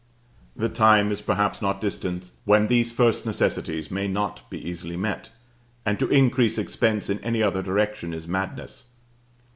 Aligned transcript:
The 0.55 0.67
time 0.67 1.11
is 1.11 1.21
perhaps 1.21 1.61
not 1.61 1.79
distant 1.79 2.31
when 2.43 2.65
these 2.65 2.91
first 2.91 3.23
necessities 3.23 3.91
may 3.91 4.07
not 4.07 4.49
be 4.49 4.57
easily 4.67 4.97
met: 4.97 5.29
and 5.85 5.99
to 5.99 6.09
increase 6.09 6.57
expense 6.57 7.07
in 7.07 7.19
any 7.19 7.43
other 7.43 7.61
direction 7.61 8.11
is 8.11 8.27
madness. 8.27 8.87